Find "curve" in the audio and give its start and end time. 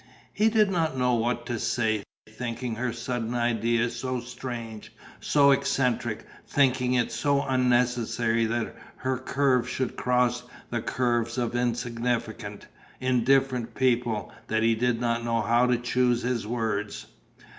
9.19-9.69